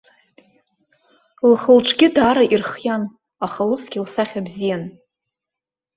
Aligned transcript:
Лхы-лҿгьы 1.51 2.07
даара 2.15 2.43
ирхиан, 2.53 3.03
аха 3.45 3.61
усгьы 3.71 3.99
лсахьа 4.05 4.41
бзиан. 4.45 4.83